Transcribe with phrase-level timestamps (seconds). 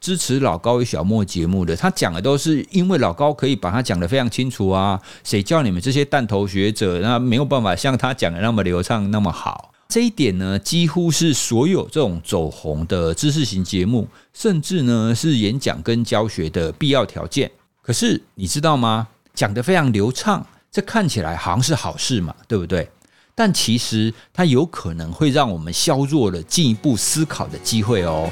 [0.00, 4.98] 支持老高与小莫节目的，他讲的都是因为老高可以把他讲的非常清楚啊。
[5.22, 9.72] 谁叫你们这些弹头学者，那没有办法像他讲的那么流畅那么好？
[9.88, 17.50] 这一点呢，几乎是所有这种走红的知识型节目，甚至呢是演讲跟教学的必要条件。
[17.82, 19.08] 可是你知道吗？
[19.34, 22.88] 讲的非常流畅，这看起来好像是好事嘛，对不对？
[23.34, 28.30] 但其实它有可能会让我们削弱了进一步思考的机会哦。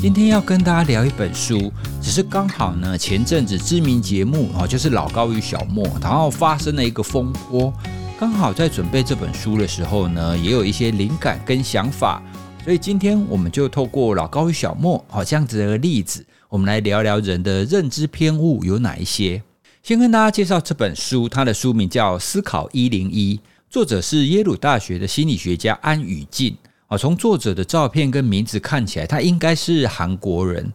[0.00, 7.70] 今天要跟大家聊一本书，只是刚好呢，前阵子知名节目哦，就是老高与小莫，然后发生了一个风波，
[8.18, 12.22] 刚好在准备这本书的时候呢，也有一些灵感跟想法，
[12.64, 16.24] 所以今天我们就透过老高与小莫哦这样子的例子。
[16.48, 19.42] 我们来聊聊人的认知偏误有哪一些。
[19.82, 23.36] 先跟大家介绍这本书，它的书名叫《思考一零一》，
[23.68, 26.56] 作者是耶鲁大学的心理学家安宇静。
[26.90, 30.72] 啊，从作者的照片跟名字看起来，他应该是韩国人。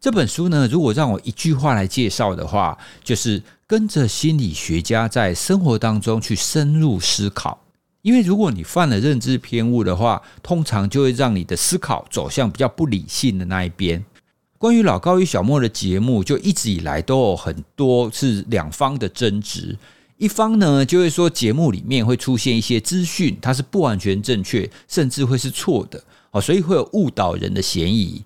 [0.00, 7.60] 这本书呢，如果让我一句话来介绍的话，就是跟着心理学家在生活当中去深入思考。
[8.02, 14.04] 因为如果你犯了认知偏误的话，通常就会让你的思考走向比较不理性的那一边。
[14.58, 19.76] 关于老高与小莫的节目，就一直以来都有很多是两方的争执。
[20.18, 26.02] 一方呢，就会说节目里面会出现一些资讯，它是不完全正确，甚至会是错的
[26.32, 28.22] 哦，所以会有误导人的嫌疑。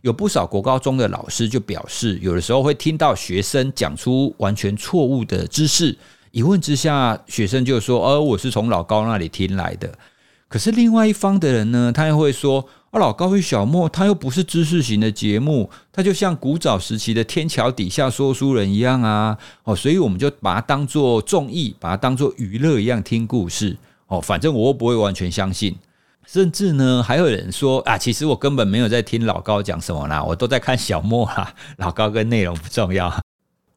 [0.00, 5.96] 有不少国高中的老师就表示，有的时候会听到学生讲出完全错误的知识，
[6.30, 9.98] 一问之下，学生就说：“哦，我是从老高那里听来的。”
[10.54, 12.64] 可是另外一方的人呢，他又会说。
[12.92, 19.36] 啊老高与小莫，他又不是知识型的节目，他就像古早时期的天桥底下说书人一样啊！
[19.64, 23.76] 哦，所以我们就把它当做综艺，把它当做娱乐一样听故事。
[24.06, 25.76] 哦，反正我又不会完全相信。
[26.24, 31.52] 甚至呢，还有人说啊，其实我根本没有在听老高讲什么啦，我都在看小莫啦。
[31.78, 33.12] 老高跟内容不重要。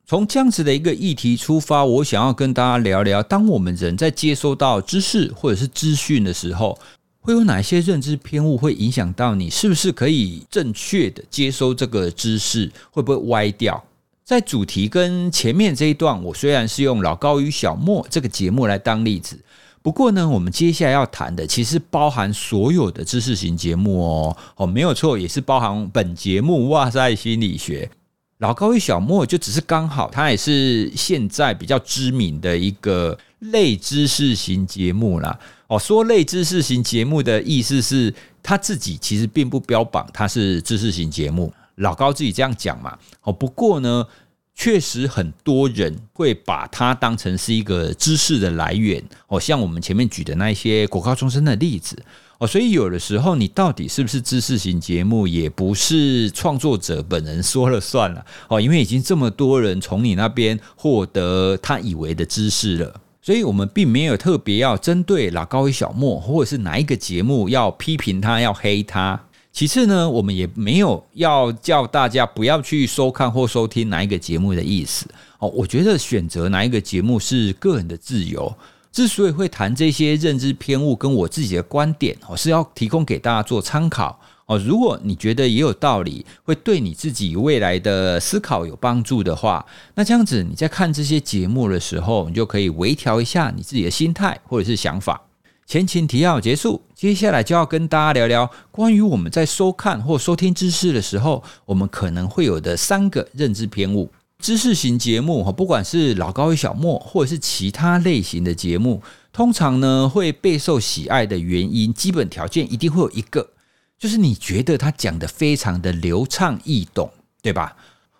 [0.09, 6.79] 从这样子的一个议题出发，我想要跟大家聊聊，当我们人在接收到知识或者是资讯的时候。
[7.19, 9.49] 会有哪些认知偏误会影响到你？
[9.49, 12.71] 是不是可以正确的接收这个知识？
[12.89, 13.83] 会不会歪掉？
[14.23, 19.37] 在主题跟前面这一段，我虽然是用老高与小莫这个节目来当例子，
[19.81, 26.69] 不过呢，我们接下来要谈的其实包含所有的知识型节目哦哦，没有错，也是包含本节目。
[26.69, 27.91] 哇塞，心理学
[28.39, 35.39] 老高与小莫就只是刚好，它也是现在比较知名的一个类知识型节目啦。
[35.65, 42.95] 哦，说类知识型节目的意思是，他自己其实并不标榜他是知识型节目，老高自己这样讲嘛。
[43.23, 44.05] 哦，不过呢，
[44.53, 49.03] 确实很多人会把它当成是一个知识的来源。
[49.27, 51.97] 哦，像我们前面举的那些国高中生的例子。
[52.39, 58.23] 哦，所以有的时候你到底是不是知识型节目，也不是创作者本人说了算了。
[58.47, 63.01] 哦，因为已经这么多人从你那边获得他以为的知识了。
[63.21, 69.19] 所以我们并没有特别要针对老高与小莫，或者是哪一个节目要批评他、要黑他。
[69.51, 75.07] 其次呢，我们也没有要叫大家不要去收看或收听哪一个节目的意思。
[75.39, 78.55] 哦，我觉得选择哪一个节目是个人的自由。
[78.91, 84.19] 之所以会谈这些认知偏误跟我自己的观点，我是要提供给大家做参考。
[84.47, 89.65] 哦，如果你觉得也有道理，会对你自己未来的思考有帮助的话，
[89.95, 95.21] 那这样子你在看这些节目的时候，你就可以微调一下你自己的心态或者是想法。
[95.65, 104.09] 前情提要结束，接下来就要跟大家聊聊关于我们在收看或收听知识的时候，我们可能会有的三个认知偏误。
[104.39, 109.01] 知识型节目哈，不管是老高与小莫，或者是其他类型的节目，
[109.33, 113.49] 通常呢会备受喜爱的原因，基本条件一定会有一个。
[113.97, 117.11] 就是你觉得他讲的非常的流畅易懂，
[117.41, 117.75] 对吧？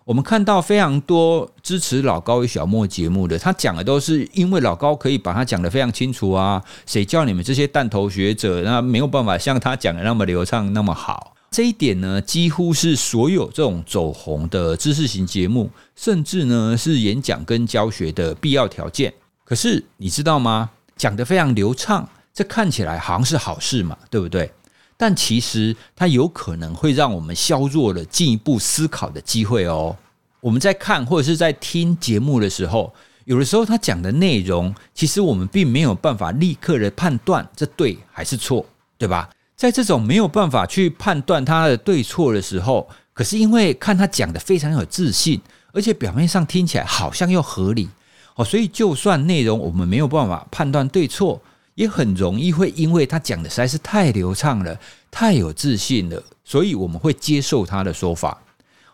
[0.06, 6.64] 我们看到非常多支持老高与小莫节目的，他讲的都是因为老高可以把他讲的非常清楚啊。
[6.88, 11.36] 谁叫你们这些弹头学者，那没有办法像他讲的那么流畅那么好？
[11.50, 19.14] 这一点呢，几乎是所有这种走红的知识型节目，甚至呢是演讲跟教学的必要条件。
[19.44, 20.70] 可是你知道吗？
[20.98, 24.52] 讲的非常流畅，这看起来好像是好事嘛，对不对？
[24.98, 29.96] 但其实它有可能会让我们削弱了进一步思考的机会哦。
[30.42, 32.94] 我们在看或者是在听节目的时候，
[33.26, 38.66] 有的时候他讲的内容，其实我们并没有办法立刻的判断这对还是错，
[38.98, 39.30] 对吧？
[39.57, 45.42] 在这种没有办法去判断他的对错的时候，可是因为看他讲的非常有自信，
[45.74, 47.89] 而且表面上听起来好像又合理
[48.36, 51.42] 哦，所以就算内容我们没有办法判断对错。
[51.74, 54.75] 也很容易会因为他讲的实在是太流畅了，
[55.12, 58.36] 太有自信了，所以我们会接受他的说法。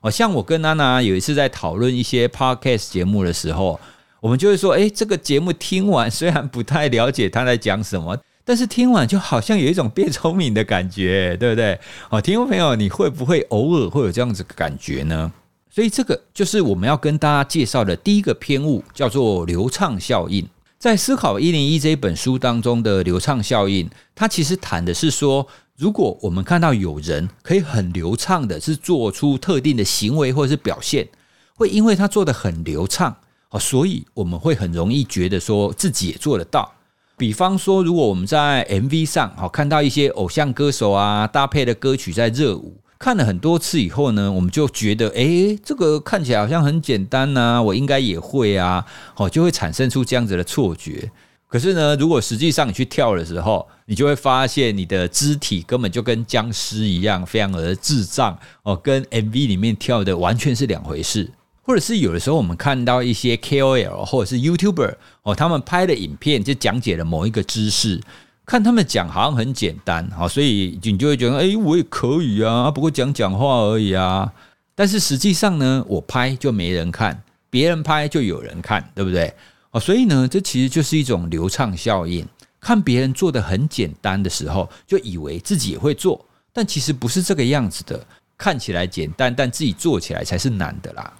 [0.02, 3.80] 哦，像我跟娜娜有一次在讨论一些 podcast 节目的时候，
[4.20, 11.80] 我们就会说，诶，这个节目听完虽然不太了解他在讲什么，但是听完就好像有一种变聪明的感觉， 对不对？
[12.10, 15.32] 哦，听众朋友，你会不会偶尔会有这样子感觉呢？
[15.70, 20.48] 所以这个就是我们要跟大家介绍的第一个偏误，叫做流畅效应。
[20.78, 25.48] 在《思考一零一》这一本书当中的流畅效应，它其实谈的是说，
[25.78, 31.08] 如果我们看到有人可以很流畅的，是做出特定的行为或者是表现，
[31.56, 33.16] 会因为他做的很流畅，
[33.50, 36.72] 哦，所以我们会很容易觉得说自己也做得到。
[37.18, 42.78] 比方说，如果我们在 MV 上，好看到一些偶像歌手啊搭配的歌曲在热舞。
[42.98, 51.12] 看了很多次以后呢，我们就觉得，哎，这个看起来好像很简单呐，我应该也会啊，哦，就会产生出这样子的错觉。
[51.48, 61.30] 可是呢，如果实际上你去跳的时候，你就会发现你的肢体根本就跟僵尸一样，非常的智障哦，跟 MV 里面跳的完全是两回事。
[61.64, 64.94] 或者是有的时候我们看到一些 KOL 或者是 YouTuber
[65.24, 68.00] 哦，他们拍的影片就讲解了某一个知识。
[68.46, 74.30] 看他们讲好像很简单，好，所以你就会觉得，哎，我也可以啊，不过讲讲话而已啊。
[74.76, 79.34] 但是实际上呢，我拍就没人看，别人拍就有人看，对不对？
[79.72, 82.28] 哦，所以呢，这其实就是一种流畅效应。
[82.60, 88.06] 看别人做的很简单的时候，就以为自己也会做，但其实不是这个样子的。
[88.38, 91.14] 看起来简单，但自己做起来才是难的啦。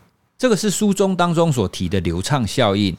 [0.44, 2.94] 这个是书中当中所提的流畅效应。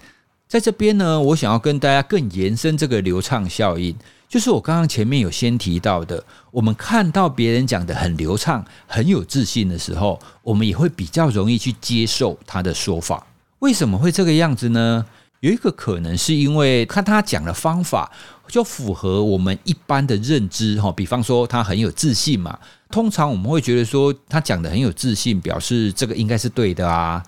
[0.49, 3.94] 在这边呢，我想要跟大家更延伸这个流畅效应。
[4.26, 13.26] 就是我刚刚前面有先提到的，我们看到别人讲的很流畅、很有自信的时候，我们也会比较容易去接受他的说法。
[13.58, 15.05] 为什么会这个样子呢？
[15.44, 18.11] 有一个可能是因为看他讲的方法
[18.49, 22.58] 就符合我们一般的认知哈，比方说他很有自信嘛，
[22.91, 27.23] 通常我们会觉得说他讲的很有自信，表示这个应该是对的啊。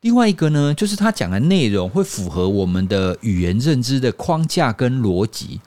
[0.00, 5.60] 另外一个呢，就是他讲的内容会符合我们的语言认知的框架跟逻辑。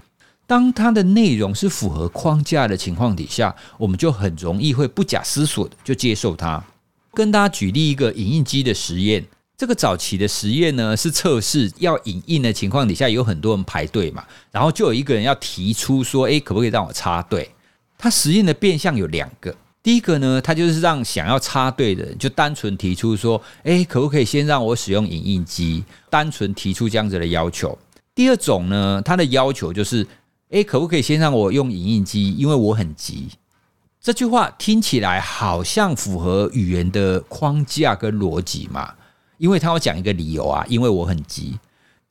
[0.48, 6.64] 当它的内容是符合框架的情况底下，我们就很容易会不假思索的就接受它。
[7.14, 9.24] 跟大家举例一个影印机的实验，
[9.62, 17.48] 这个早期的实验呢是测试要影印的情况底下，有很多人排队嘛，然后就有一个人要提出说：“诶，可不可以让我插队？”
[17.96, 27.78] 他实验的变相有两个，第一个呢，他就是让想要插队的人就单纯提出说：“诶，可不可以先让我使用影印机？”单纯提出这样子的要求。
[28.16, 30.08] 第二种呢，他的要求就是。
[30.50, 32.34] 诶，可不可以先让我用影印机？
[32.34, 33.30] 因为我很急。
[34.02, 38.94] 这句话听起来好像符合语言的框架跟逻辑嘛？
[39.42, 41.58] 因为他要讲一个理由啊，因为我很急。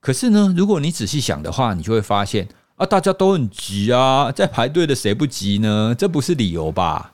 [0.01, 5.95] 可是呢，如果你仔细想的话，你就会发现啊，大家都很急啊，在排队的谁不急呢？
[5.97, 7.13] 这不是理由吧？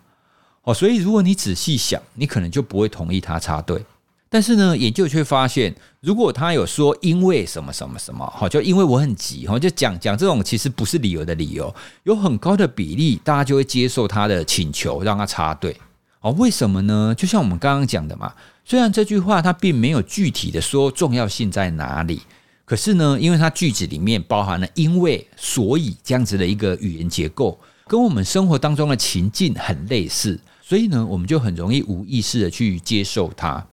[0.63, 3.85] 哦，所以如果你仔细想，你可能就不会同意他插队。
[4.31, 11.73] 但是呢，研究却发现，如果他有说因为什么什么什么，好，就因为我很急，哈，就讲讲这种其实不是理由的理由，
[12.05, 15.77] 有很高的比例，大家就会接受他的请求，让他插队。
[16.23, 17.15] 哦，为什么呢？
[17.15, 18.33] 就像我们刚刚讲的嘛，
[18.69, 22.23] 虽然这句话它并没有具体的说重要性在哪里，
[22.65, 33.65] 可是呢，因为它句子里面包含了因为、所以这样子的一个语言结构，跟我们生活当中的情境很类似，所以呢，我们就很容易无意识的去接受它。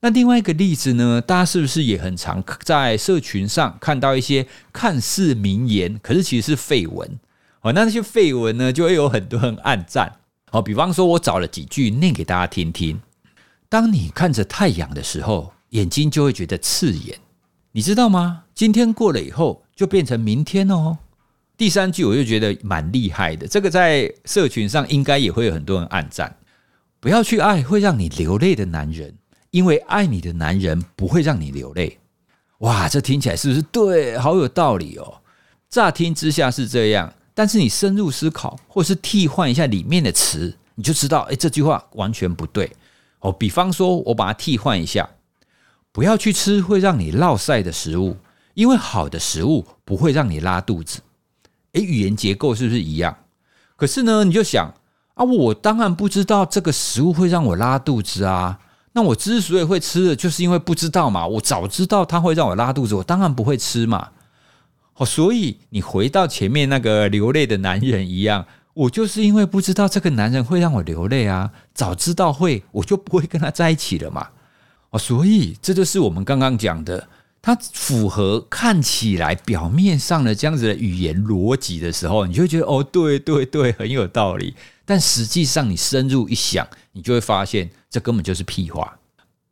[0.00, 1.22] 那另外一个例子呢？
[1.22, 7.18] 大家是不是也很常在社群上看到一些看似名言，可是其实是废文？
[7.62, 10.16] 哦，那那些废文呢，就会有很多人暗赞。
[10.50, 13.00] 哦，比方说，我找了几句念给大家听听。
[13.74, 17.18] 当你看着太阳的时候，眼睛就会觉得刺眼，
[17.72, 18.44] 你知道吗？
[18.54, 20.96] 今天过了以后，就变成明天哦。
[21.56, 26.36] 第三句我就觉得蛮厉害的，这个在社群上应该也会有很多人暗赞。
[27.00, 29.12] 不要去爱会让你流泪的男人。
[29.50, 31.98] 因为爱你的男人不会让你流泪，
[32.58, 34.16] 哇，这听起来是不是对？
[34.16, 35.20] 好有道理哦。
[35.68, 42.70] 乍听之下是这样，但是你深入思考，或是替换一下里面的词，你就知道，哎，这句话完全不对
[43.24, 43.32] 哦。
[43.32, 45.08] 比方说，我把它替换一下，
[45.90, 48.16] 不要去吃会让你落晒的食物，
[48.52, 51.00] 因为好的食物不会让你拉肚子。
[51.72, 53.16] 诶，语言结构是不是一样？
[53.76, 54.72] 可是呢，你就想
[55.14, 58.60] 啊，我当然不知道这个食物会让我拉肚子啊。
[58.92, 61.26] 那我之所以会吃的，就是因为不知道嘛。
[61.26, 64.10] 我早知道它会让我拉肚子，我当然不会吃嘛。
[64.94, 71.50] 哦，所以你回到前面那个流泪的男人一样，我就是因为不知道这个男人会让我流泪啊。
[71.72, 74.28] 早知道会，我就不会跟他在一起了嘛。
[74.90, 77.08] 哦，所以这就是我们刚刚讲的，
[77.40, 84.54] 它符合看起来表面上的这样子的语言逻辑的时候，你就会觉得哦，对对对，很有道理。
[84.84, 88.98] 但实际上你深入一想，你就会发现这根本就是屁话。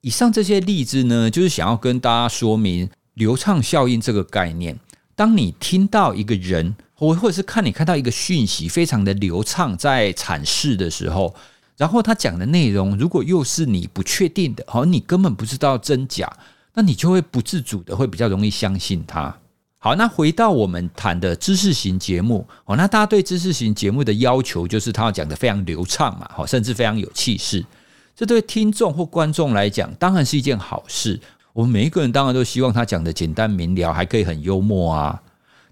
[0.01, 4.79] 以上这些例子呢，就是想要跟大家说明流畅效应这个概念。
[5.15, 11.35] 当你听到一个人，或或者是看你看到一个讯息非常的流畅在阐释的时候，
[11.77, 16.33] 然后他讲的内容如果又是你不确定的，好，你根本不知道真假。
[16.75, 19.37] 那你就会不自主的会比较容易相信他。
[19.79, 27.67] 好，那回到我们谈的知识型节目哦，那大家对知识型节目的要求就是他要讲的非常流畅嘛，好，甚至非常有气势。
[28.15, 31.21] 这对听众或观众来讲当然是一件好事。
[31.53, 35.21] 我们每一个人当然都希望他讲的简单明了，还可以很幽默啊。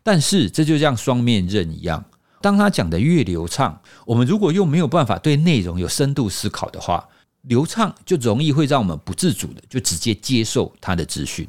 [0.03, 2.05] 但是这就像双面刃一样，
[2.41, 7.09] 当他讲的越流畅，我们如果又没有办法对内容有深度思考的话。
[7.45, 11.49] 流畅就容易会让我们不自主的就直接接受他的资讯。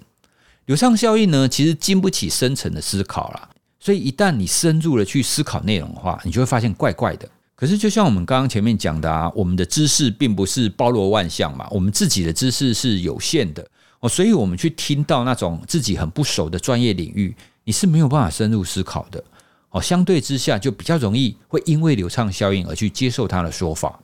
[0.65, 3.49] 流畅效应呢，其实经不起深层的思考啦。
[3.77, 7.27] 所以一旦你深入的去思考内容的话，你就会发现怪怪的。
[7.57, 13.67] 可是就像我们刚刚前面讲的啊，我们的知识并不是包罗万象嘛，我们自己的知识是有限的
[13.99, 17.35] 哦，所以我们去听到那种自己很不熟的专业领域，
[17.71, 19.23] 你是没有办法深入思考的
[19.69, 19.81] 哦。
[19.81, 23.97] 相对之下，就比较容易会因为流畅效应而去接受他的说法。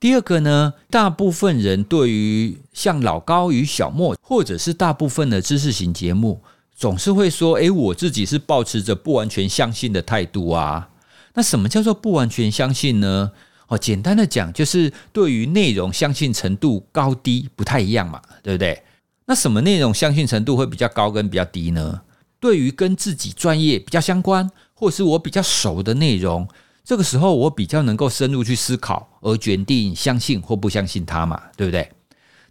[0.00, 6.42] 第二个呢，大部分人对于像老高与小莫，或者是大部分的知识型节目，
[6.74, 10.88] 总是会说：“诶，我自己是保持着不完全相信的态度啊。”
[11.34, 13.30] 那什么叫做不完全相信呢？
[13.68, 18.82] 哦，简单的讲，就是对于内容相信程度高低不太一样嘛，对不对？
[19.26, 22.00] 那什么内容相信程度会比较高跟比较低呢？
[22.42, 26.48] 对于跟自己专业比较相关，或是我比较熟的内容。
[26.82, 31.88] 这个时候，我比较能够深入去思考，而决定相信或不相信他嘛，对不对？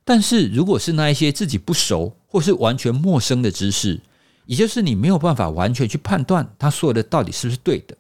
[0.05, 3.99] 但是，如果是那一些自己不熟或是完全陌生的知识，
[4.45, 7.97] 也就是你没有办法完全去判断他说的到底是不是对的，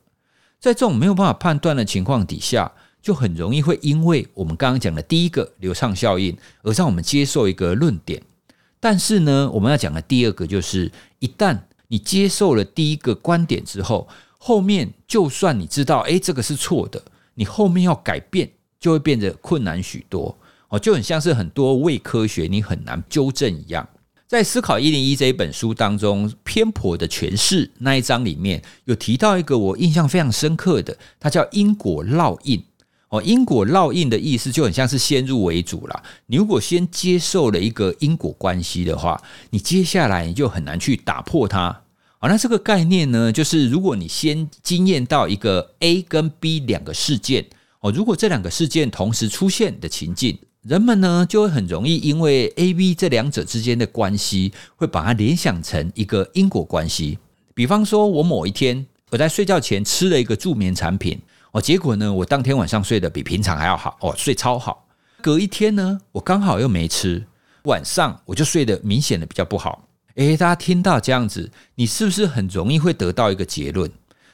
[0.61, 2.71] 在这种没有办法判断的情况底下，
[3.01, 8.23] 就很容易会因为我们刚刚讲的第一个流畅效应，而让我们接受一个论点。
[8.79, 11.59] 但是呢，我们要讲的第二个就是，一旦
[11.91, 14.07] 你接受了第一个观点之后，
[14.37, 20.37] 后面就算你知道，哎，这个是错的，你后面要改变就会变得困难许多
[20.69, 23.85] 哦，就很像是很多伪科学你很难纠正一样。
[24.25, 32.63] 在《思考一零一》这一本书当中，偏颇的诠释那一章里面有提到一个我印象非常深刻的，它叫因果烙印
[33.11, 33.21] 哦。
[33.21, 36.03] 因果烙印的意思就很像是先入为主了。
[36.25, 41.83] 你如果先接受了一个因果关系的话，你接下来你就很难去打破它。
[42.17, 47.45] 好，那这个概念呢，就是如果你先经验到一个 A 跟 B 两个事件
[47.79, 57.17] 哦，如果这两个事件同时出现的情境，人们呢就会很容易因为 A、B 这两者之间的关系，会把它联想成一个因果关系。
[57.55, 61.19] 比方说，我某一天我在睡觉前吃了一个助眠产品
[61.51, 64.87] 哦，结果呢，我当天晚上睡得比平常还要好哦，睡超好。
[65.21, 67.25] 隔一天呢，我刚好又没吃，
[67.63, 69.87] 晚上我就睡得明显的比较不好。
[70.15, 73.91] 诶，大家听到这样子，你是不是很容易会得到一个结论？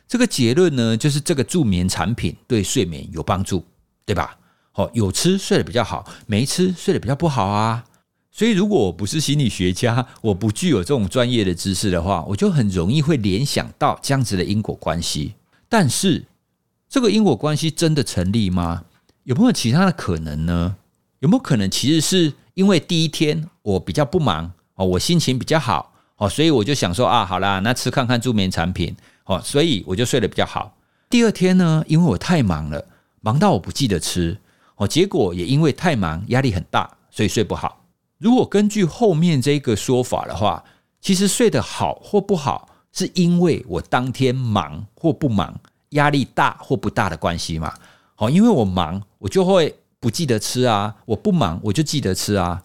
[0.07, 3.65] 这个结论呢，就是这个助眠产品对睡眠有帮助，
[4.05, 4.38] 对吧？
[4.74, 7.83] 哦，有吃睡得比较好，没吃睡得比较不好啊。
[8.31, 15.33] 所以，如果我不是心理学家，我不具有这种专业的知识的话，我就很容易会联想到这样子的因果关系。
[15.67, 16.24] 但是，
[16.89, 18.84] 这个因果关系真的成立吗？
[19.24, 20.75] 有没有其他的可能呢？
[21.20, 24.51] 有没有可能其实是因为第一天我比较不忙？
[24.75, 30.77] 哦，我心情比较好哦，所以我就想说啊，好啦，那吃看看助眠产品哦，所以我就睡得比较好。
[31.10, 32.86] 第二天呢，因为我太忙了，
[33.22, 34.38] 忙到我不记得吃
[34.75, 37.84] 哦，结果也因为太忙，压力很大，所以睡不好。
[38.17, 40.63] 如果根据后面这个说法的话，
[41.01, 47.74] 其实睡得好或不好，是因为我当天忙或不忙，压力大或不大的关系嘛？
[48.17, 52.63] 哦，因为我忙，我就会不记得吃啊；我不忙，我就记得吃啊。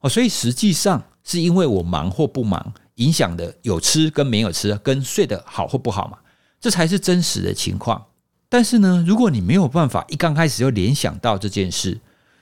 [0.00, 1.02] 哦，所以实际上。
[1.26, 6.18] 是因为我忙或不忙影响的有吃跟没有吃，跟睡得好或不好嘛？
[6.60, 8.04] 这才是真实的情况。
[8.46, 11.98] 但是呢，如果你没有办法一刚开始就联想到这件事，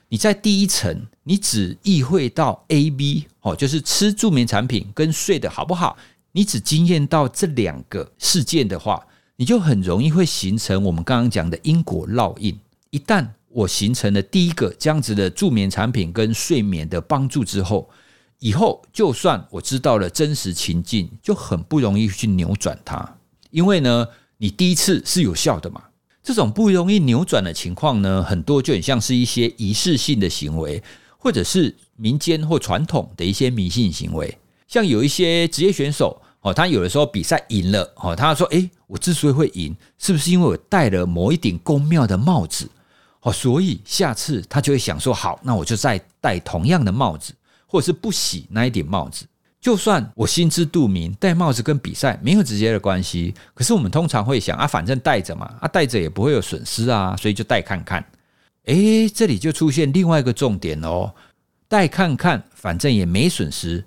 [0.09, 5.97] 你在第一层你只意会到 A、B 哦，就是吃助眠产品跟睡得好不好，
[6.33, 9.01] 你只经验到这两个事件的话，
[9.43, 12.57] 你就很容易会形成我们刚刚讲的因果烙印。
[12.91, 17.91] 一旦我形成了第一个这样子的助眠产品跟睡眠的帮助之后，
[18.39, 23.17] 以后就算我知道了真实情境，就很不容易去扭转它，
[23.51, 24.07] 因为呢，
[24.37, 25.83] 你第一次是有效的嘛。
[26.23, 30.81] 这种不容易扭转的情况呢，很多就很像是一些仪式性的行为，
[31.19, 34.39] 或者是民间或传统的一些迷信行为。
[34.69, 42.69] 像有一些职业选手哦，他有的时候比赛赢了哦，他说：“诶，我之所以会赢，是不是因为我戴了某一顶公庙的帽子？
[43.21, 47.33] 哦，所以下次他就会想说：好，那我就再戴同样的帽子，
[47.67, 49.25] 或者是不洗那一顶帽子。”
[49.63, 58.05] 就算我心知肚明，戴帽子跟比赛没有直接的关系，可是我们通常会想啊，反正戴着嘛，啊戴着也不会有损失啊，所以就戴看看。
[58.65, 61.15] 诶，这里就出现另外一个重点哦，
[61.69, 63.85] 戴看看，反正也没损失。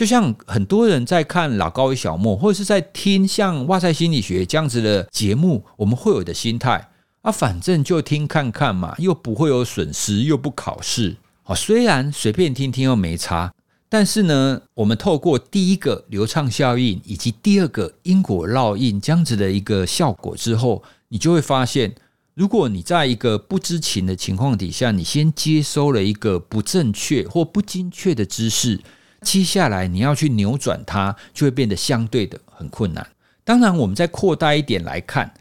[0.00, 6.88] 就像很多人在看老高与小莫，或者是在听像哇塞心理学这样子的节目，我们会有的心态
[7.20, 11.18] 啊，反正就听看看嘛，又不会有损失，又不考试。
[11.42, 13.52] 啊，虽然随便听听又没差。
[13.90, 21.94] 但是呢，我们透过第一个流畅效应以及第二个因果烙印这样子的一个效果之后，你就会发现，
[22.32, 28.80] 如果你在一个不知情的情况底下，你先接收了一个不正确或不精确的知识，
[29.22, 33.06] 接下来你要去扭转它，就会变得相对的很困难。
[33.44, 35.32] 当然，我们再扩大一点来看，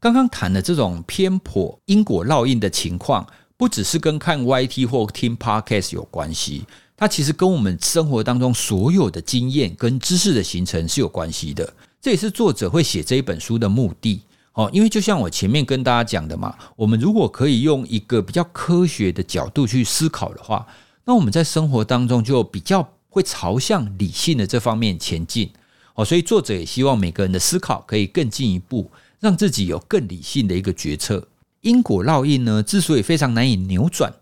[0.00, 3.26] 刚刚谈的这种偏颇因果烙印的情况，
[3.56, 6.64] 不只是跟看 YT 或听 Podcast 有关系。
[6.96, 14.20] 它其实跟我们生活当中所有的经验跟知识的形成是有关系的，这也是作者会写这一本书的目的
[14.54, 14.68] 哦。
[14.72, 20.66] 因为就像我前面跟大家讲的嘛，我们如果可以用一个比较科学的角度去思考的话，
[21.04, 25.50] 那我们在生活当中就比较会朝向理性的这方面前进
[25.94, 26.04] 哦。
[26.04, 31.26] 所以作者也希望每个人的思考可以更进一步，让自己有更理性的一个决策。
[31.60, 34.12] 因果烙印呢，之所以非常难以扭转，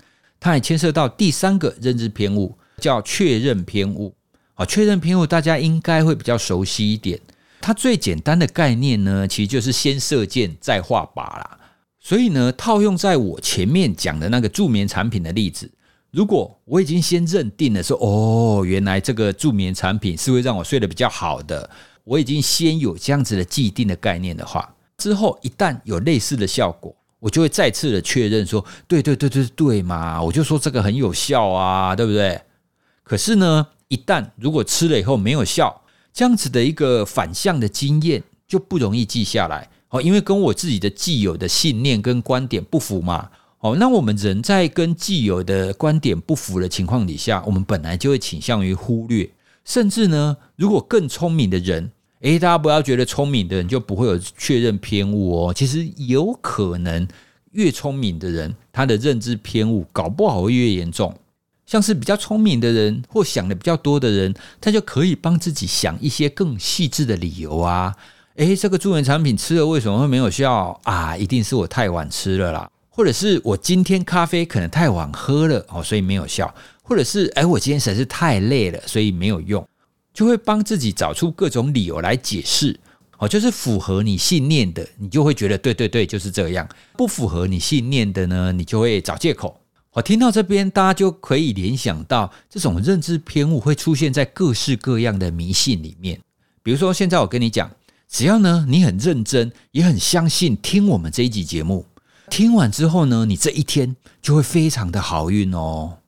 [0.40, 2.56] 它还牵涉到第三个认知偏误。
[2.78, 4.14] 叫确认偏误
[4.52, 7.18] 啊，确认偏误大家应该会比较熟悉一点。
[7.58, 11.58] 它最简单的概念呢，其实就是先射箭再画靶啦。
[11.98, 15.70] 所以呢，套用在我前面讲的那个助眠产品的例子，
[16.12, 21.68] 如果我已经先认定了说，哦，原来这个助眠产品是会让我睡得比较好的，
[22.04, 32.40] 我已经先有这样子的既定的概念的话，之后一旦有类似的效果，我就会再次的确认说，对对对对对嘛，我就说这个很有效啊，对不对？
[33.02, 35.82] 可是呢，一旦如果吃了以后没有效，
[36.14, 43.28] 这样子的一个反向的经验就不容易记下来哦，因为跟我自己的既有的信念跟观点不符嘛。
[43.66, 49.28] 哦，那我们人在跟既有的观点不符的情况底下，我们本来就会倾向于忽略，
[49.64, 57.08] 甚至呢，如果更聪明的人，诶，大家不要觉得聪明的人就不会有确认偏误哦，其实有可能
[57.52, 61.12] 越聪明的人，他的认知偏误搞不好会越严重。
[61.66, 67.92] 像是比较聪明的人或想的比较多的人，他就可以帮自己想一些更细致的理由啊。
[68.36, 71.16] 诶，这个助眠产品吃了为什么会没有效啊？
[71.16, 79.62] 一定是我太晚吃了啦，或者是我今天咖啡可能太晚喝了哦，所以没有效，或者是诶，我今天实在是太累了，所以没有用，
[80.14, 82.74] 就会帮自己找出各种理由来解释
[83.18, 83.28] 哦。
[83.28, 89.60] 就是符合你信念的，你就会觉得对对对，就是这样；不符合你信念的呢，你就会找借口。
[89.92, 96.18] 我听到这边，大家就可以联想到这种认知偏误会出现在各式各样的迷信里面。
[96.62, 97.70] 比如说，现在我跟你讲，
[98.08, 101.84] 只要呢你很认真，也很相信听我们这一集节目，
[102.30, 105.98] 听完之后呢，你这一天就会非常的好运哦。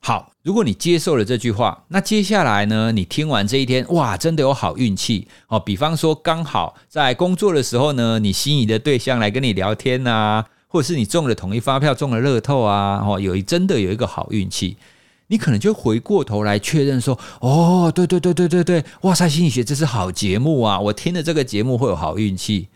[0.00, 5.60] 好，如果你接受了这句话，那接下来呢，你听完这一天，哇，真的有好运气哦。
[5.60, 10.44] 比方说，刚好在工作的时候呢，你心仪的对象来跟你聊天呐。
[10.66, 14.78] 或者是你中了统一发票，中了乐透啊，哦，有一真的有一个好运气，
[15.26, 22.68] 你可能就回过头来确认说，哦，对对对对对对，哇塞，心理学这是好节目啊，我听了这个节目会有好运气。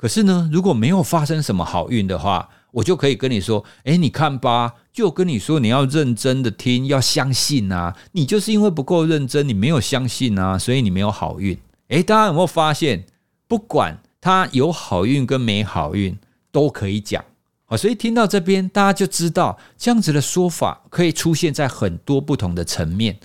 [0.00, 11.54] 可是呢，如果没有发生什么好运的话，我就可以跟你说，哎，你看吧，就跟你说你要认真的听，要相信啊，你就是因为不够认真，你没有相信啊，所以你没有好运。
[11.88, 13.04] 哎，大家有没有发现，
[13.46, 16.18] 不管他有好运跟没好运，
[16.50, 17.22] 都可以讲。
[17.66, 23.18] 啊，所以听到这边，大家就知道这样子的说法可以出现在很多不同的层面。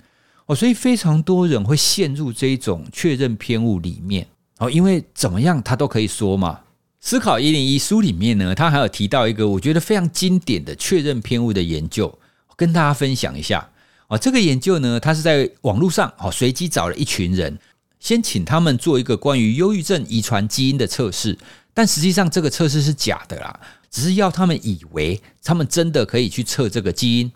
[0.44, 4.26] 哦，所以非常多人会陷入这一种确认偏误里面。
[4.58, 6.60] 哦，因为怎么样，他都可以说嘛。
[7.06, 12.18] 思考一零一书里面呢，他还有提到一个我觉得非常经典的确认偏误的研究，
[12.56, 13.70] 跟大家分享一下。
[14.08, 17.56] 哦，这个研究呢，他是在网络上哦随机找了一群人，
[18.00, 21.38] 先请他们做一个关于忧郁症遗传基因的测试，
[21.72, 23.60] 但实际上这个测试是假的啦。
[23.88, 27.30] 只是要他们以为他们真的可以去测这个基因。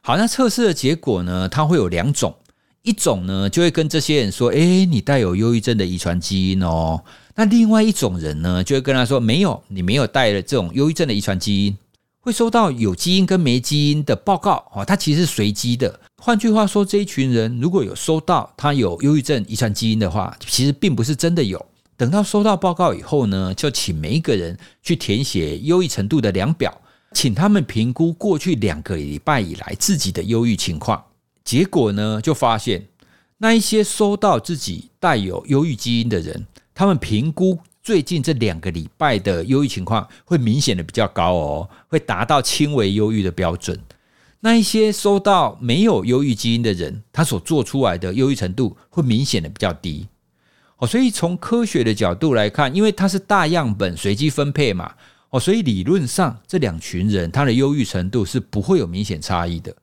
[0.00, 1.46] 好，那测试的结果呢？
[1.46, 2.34] 它会有两种，
[2.80, 7.02] 一种呢就会跟这些人说：“诶，你带有忧郁症的遗传基因哦。”
[7.40, 11.74] 那另外一种人呢，就会跟他说：“没有，你没有带了这种忧郁症的遗传基因。”
[12.20, 15.98] 会收到有基因跟没基因的报告哦，它其实是随机的。
[16.18, 21.64] 换句话说，这一群人如果有收到他有忧郁症遗传基因的话，其实并不是真的有。
[21.96, 26.78] 等到收到报告以后呢，就请每一个人去填写忧郁程度的量表，
[27.14, 31.02] 请他们评估过去两个礼拜以来自己的忧郁情况。
[31.42, 32.86] 结果呢，就发现
[33.38, 36.44] 那一些收到自己带有忧郁基因的人，
[36.80, 43.78] 他们评估最近这两个礼拜的忧郁情况会明显的比较高哦，会达到轻微忧郁的标准。
[44.40, 50.08] 那一些收到没有忧郁基因的人，他所做出来的忧郁程度会明显的比较低。
[50.78, 54.90] 哦，所以从科学的角度来看，因为它是大样本随机分配嘛，
[55.28, 59.76] 哦，所以理论上这两群人他的忧郁程度是不会有明显差异的。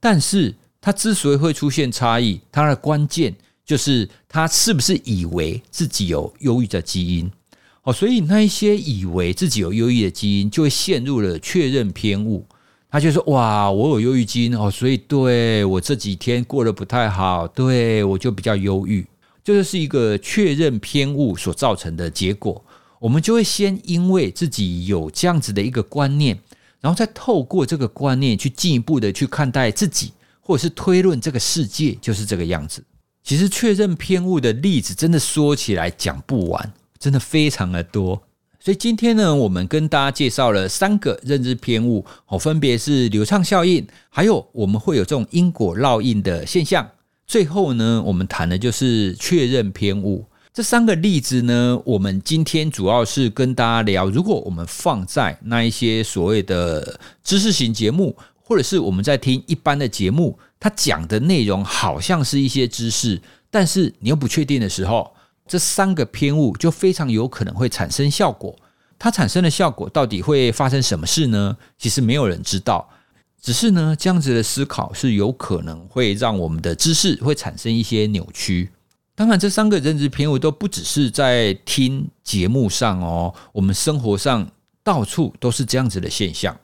[0.00, 3.36] 但是他之所以会出现差异，它的关键
[3.70, 7.30] 就是他是不是以为自己有忧郁的基因。
[7.84, 12.44] 哦，所以那一些以为自己有忧郁的基因，就会陷入了确认偏误。
[12.90, 19.06] 他就说：“哇，我有忧郁基因哦，所以对我这几天过得不太好，对我就比较忧郁。
[19.44, 22.60] 这就是一个确认偏误所造成的结果。
[22.98, 26.36] 我们就会先因为自己有这样子的一个观念，
[26.80, 32.82] 然后再透过这个观念去进一步的去看待自己，或者是推论这个世界就是这个样子。
[33.22, 38.22] 其实确认偏误的例子真的说起来讲不完，真的非常的多。”
[38.62, 46.86] 所以今天呢，我们跟大家介绍了三个认知偏误，哦，分别是流畅效应，还有我们会有这种因果烙印的现象。
[47.26, 50.26] 最后呢，我们谈的就是确认偏误。
[50.52, 63.20] 这三个例子呢，我们今天主要是跟大家聊，如果我们放在那一些所谓的知识型节目，或者是我们在听一般的节目，他讲的内容好像是一些知识，
[63.50, 65.12] 但是你又不确定的时候。
[65.48, 68.56] 这三个偏误就非常有可能会产生效果，
[68.96, 71.56] 它产生的效果到底会发生什么事呢？
[71.76, 72.88] 其实没有人知道，
[73.42, 78.70] 只是呢，这样子的思考是有可能会让我们的知识会产生一些扭曲。
[79.16, 84.48] 当然，这三个认知偏误都不只是在听节目上哦，我们生活上
[84.84, 86.56] 到处都是这样子的现象。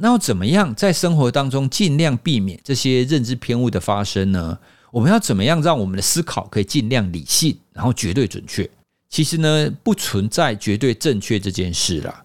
[0.00, 4.58] 那要怎么样在生活当中尽量避免这些认知偏误的发生呢？
[4.90, 8.68] 我们要怎么样让我们的思考可以尽量理性，然后绝对准确？
[9.10, 12.22] 其实呢，不存在绝对正确这件事啦。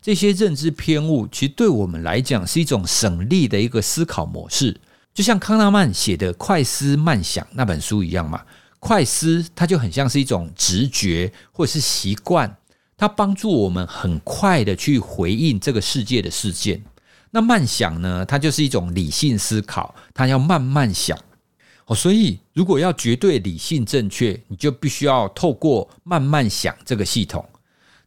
[0.00, 4.74] 这些认知偏误，其实对我们来讲是一种省力的一个思考模式。
[5.12, 8.42] 就像康纳曼写的《快思慢想》那本书一样嘛。
[8.78, 12.56] 快思它就很像是一种直觉或者是习惯，
[12.96, 16.82] 它帮助我们很快的去回应这个世界的事件。
[17.30, 21.18] 那慢想呢，它就是一种理性思考，它要慢慢想。
[21.86, 27.44] 哦，所以如果要绝对理性正确，你就必须要透过慢慢想这个系统。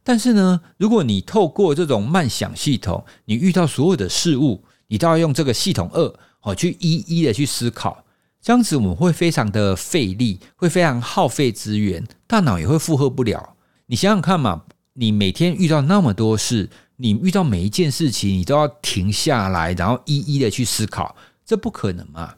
[0.02, 8.04] 但是呢，如果你透过这种慢想系统，你遇到所有的事物，你都要用这个系统二哦去一一的去思考，
[8.42, 13.56] 这样子我们会非常的费力，会非常耗费资源，大脑也会负荷不了。
[13.86, 16.68] 你想想看嘛，你每天遇到那么多事，
[17.04, 21.14] 你遇到每一件事情，你都要停下来，然后一一的去思考，
[21.44, 22.34] 这不可能嘛？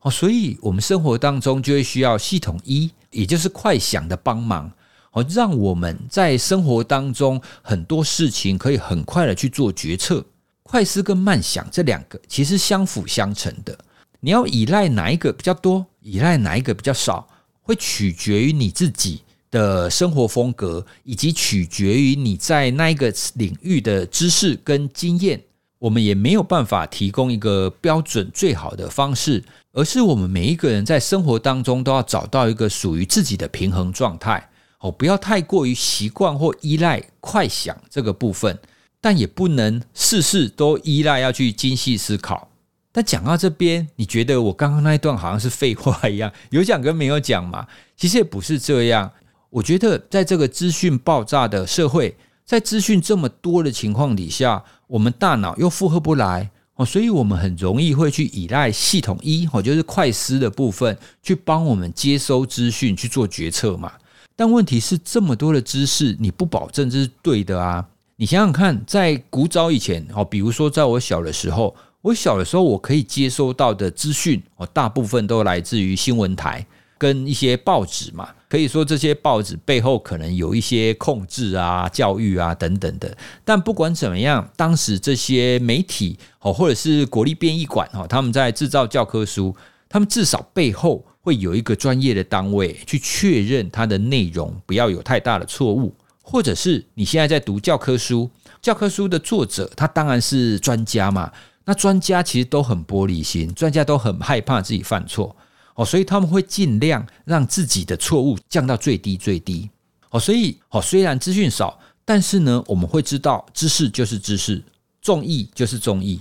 [0.00, 4.72] 哦，所以我们生活当中就会需要系统一，也就是快想的帮忙，
[5.10, 10.24] 哦，让我们在生活当中很多事情可以很快的去做决策。
[10.62, 13.78] 快思跟慢想这两个其实相辅相成的，
[14.20, 17.28] 你要依赖哪一个比较多，依赖哪一个比较少，
[17.60, 25.42] 会取决于你自己的生活风格，以及取决于你在那一个领域的知识跟经验。
[25.78, 34.46] 我们也没有办法提供一个标准最好的方式，而是我们每一个人在生活当中都要找到一个属于自己的平衡状态
[34.80, 38.58] 哦，不要太过于习惯或依赖快想这个部分，
[39.00, 42.50] 但也不能事事都依赖要去精细思考。
[42.92, 47.66] 但讲到这边，你觉得我刚刚那一段好像是废话一样，有讲跟没有讲嘛？
[47.96, 49.10] 其实也不是这样。
[49.50, 52.16] 我觉得在这个资讯爆炸的社会。
[52.46, 63.92] 在资讯这么多的情况底下，我们大脑又负荷不来哦，所以我们很容易会去依赖系统一哦，就是快思的部分，去帮我们接收资讯去做决策嘛。
[64.34, 67.86] 但问题是，这么多的知识，你不保证这是对的啊。
[68.16, 76.66] 你想想看，在古早以前哦，比如说在我小的时候，我小的时候我可以接收到的资讯哦，大部分都来自于新闻台。
[76.98, 83.16] 跟一些报纸嘛，可以说这些报纸背后可能有一些控制啊、教育啊等等的。
[83.44, 89.54] 但不管怎么样，当时这些媒体哦，或者是国立编译馆哦，他们在制造教科书，
[89.88, 98.28] 他们至少背后会有一个专业的单位去确认它的内容不要有太大的错误，或者是你现在在读教科书
[98.60, 101.30] 教科书的作者他当然是专家嘛，
[101.66, 105.36] 那专家其实都很玻璃心，专家都很害怕自己犯错
[105.80, 109.70] 哦，所以他们会尽量让自己的错误降到最低最低
[110.10, 114.62] 哦，所以哦，虽然资讯少，但是呢，我们会知道知识就是知识，
[115.00, 116.20] 众议就是众议，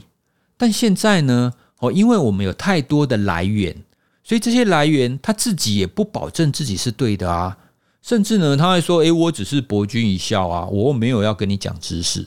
[0.55, 3.75] 但现在呢，哦，因为我们有太多的来源，
[4.23, 7.57] 所以这些来源他自己也不保证自己是对的啊。
[8.01, 12.25] 甚至呢，他会说：“诶，我只是博君一笑啊，我没有要跟你讲知识。”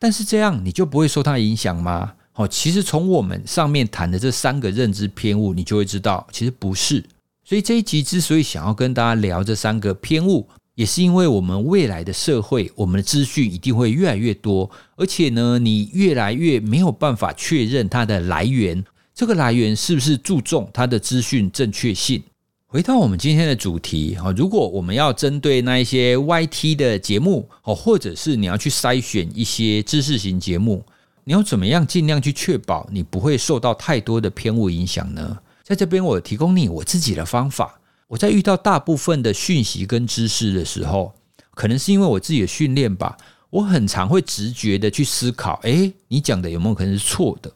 [0.00, 2.14] 但是这样你就不会受他影响吗？
[2.34, 7.04] 哦，其实从我们上面谈的这三个认知偏误，你就会知道，其实不是。
[7.44, 18.82] 所以这一集之所以想要跟大家聊这三个偏误，也是因为我们未来的社会，我们的资讯一定会越来越多，而且呢，你越来越没有办法确认它的来源，
[19.14, 22.22] 这个来源是不是注重它的资讯正确性？
[22.66, 30.82] 回到我们今天的主题啊，如果我们要针对那一些 YT 的节目哦，或者是你要去筛选一些知识型节目，
[31.24, 35.38] 你要怎么样尽量去确保你不会受到太多的偏误影响呢？
[35.62, 37.78] 在这边我提供你我自己的方法。
[38.08, 41.14] 我在遇到大部分的讯息跟知识的时候，
[41.54, 43.16] 可能是因为我自己的训练吧，
[43.48, 47.50] 我很常会直觉的去思考，诶，你讲的有没有可能是错的？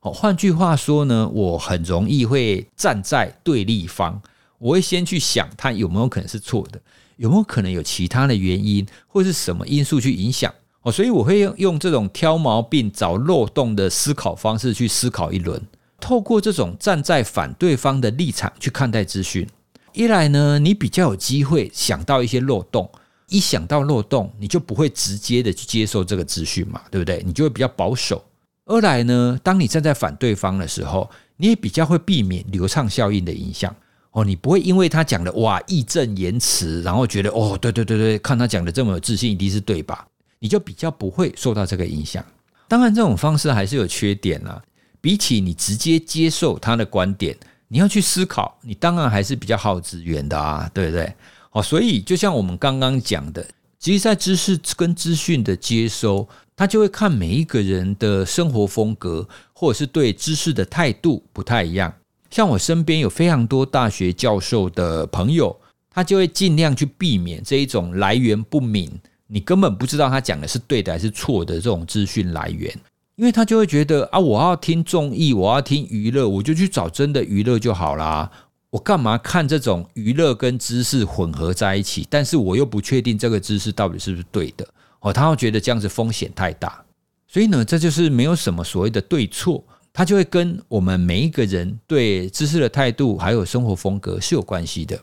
[0.00, 4.20] 哦，换句话说呢，我很容易会站在对立方。
[4.58, 6.80] 我会先去想，它有没有可能是错的，
[7.16, 10.92] 有没有可能有其他的原因，或是什么因素去影响哦？
[10.92, 15.60] 所以我会用用这种挑毛病、找漏洞的思考方式去思考一轮。
[16.00, 19.46] 透过这种站在反对方的立场去看待资讯，
[19.92, 22.90] 一来呢，你比较有机会想到一些漏洞，
[23.28, 27.22] 一想到漏洞，你就不会直接的去接受这个资讯嘛，对不对？
[27.26, 28.24] 你就会比较保守。
[28.64, 33.74] 二来呢，当你站在反对方的时候，你也比较会避免流畅效应的影响。
[34.12, 40.06] 哦，你不会因为他讲的哇义正言辞，然后觉得哦，对对对对，看他讲的这么有自信，一定是对吧？
[40.40, 42.24] 你就比较不会受到这个影响。
[42.66, 44.60] 当然，这种方式还是有缺点啊。
[45.02, 47.34] 比起你直接接受他的观点，
[47.68, 51.10] 你要去思考，你当然还是比较耗资源的啊，对不对？
[51.52, 53.46] 哦，所以就像我们刚刚讲的，
[53.78, 61.92] 其实，在知识跟资讯的接收，他就会看每一个人的生活风格，或者是对知识的态度不太一样。
[62.30, 65.58] 像我身边有非常多大学教授的朋友，
[65.90, 72.74] 他就会尽量去避免这一种来源不明，你根本不知道他讲的是对的还是错的这种资讯来源，
[73.16, 78.30] 因为他就会觉得啊，我要听综艺，我要听娱乐，我就去找真的娱乐就好啦。
[78.70, 82.06] 我干嘛看这种娱乐跟知识混合在一起？
[82.10, 84.66] 但是我又不确定这个知识到底是不是对的
[85.00, 86.84] 哦，他会觉得这样子风险太大，
[87.26, 89.64] 所以呢，这就是没有什么所谓的对错。
[89.92, 94.96] 它就会跟我们每一个人对知识的态度，还有生活风格是有关系的。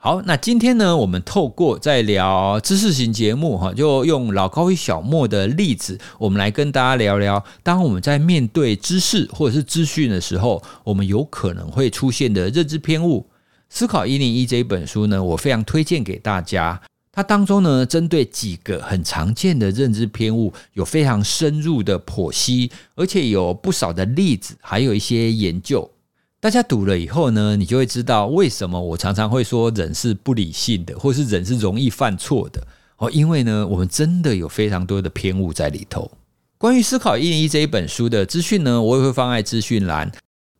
[0.00, 13.26] 好，那今天呢，我们透过在聊知识型节目哈，就用老高与小莫的例子，我们来跟大家聊聊，当我们在面对知识或者是资讯的时候，我们有可能会出现的认知偏误。
[13.68, 16.80] 思考一零一这一本书呢，我非常推荐给大家。
[17.10, 25.90] 它当中呢，针对几个很常见的认知偏误，有非常深入的剖析，而且有不少的例子，还有一些研究。
[26.40, 32.64] 大家读了以后呢，你就会知道为什么我常常会说人是不理性的，或是人是容易犯错的
[32.98, 33.10] 哦。
[33.10, 36.08] 因为呢，我们真的有非常多的偏误在里头。
[36.56, 40.12] 关于《思考一零一》这一本书的资讯呢，我也会放在资讯栏。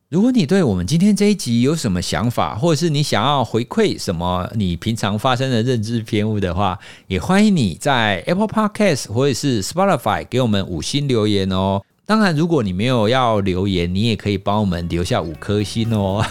[0.08, 11.82] 如果你对我们今天这一集有什么想法，或者是你想要回馈什么你平常发生的认知偏误的话，也欢迎你在 Apple Podcast 或者是 Spotify 给我们五星留言哦。
[12.08, 16.24] 当然，如果你没有要留言，你也可以帮我们留下五颗星哦。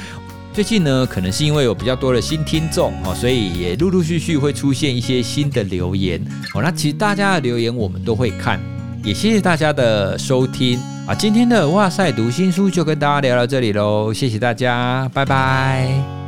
[0.54, 6.18] 最近呢，可能是因为有比较多的新听众哦，所以也陆陆续续会出现一些新的留言
[6.54, 6.62] 哦。
[6.62, 8.58] 那其实大家的留言我们都会看。
[9.04, 11.14] 也谢谢大家的收听啊！
[11.14, 16.27] 今天的哇塞读新书就跟大家聊到这里喽，谢谢大家，拜拜。